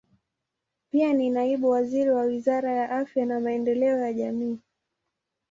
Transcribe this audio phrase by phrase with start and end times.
[0.89, 4.59] Pia ni naibu waziri wa Wizara ya Afya na Maendeleo ya Jamii.